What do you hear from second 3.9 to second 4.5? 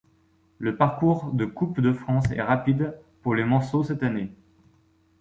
saison.